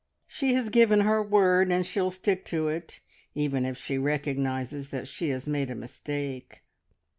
[0.25, 3.01] She has given her word and she'll stick to it,
[3.35, 6.63] even if she recognises that she has made a mistake.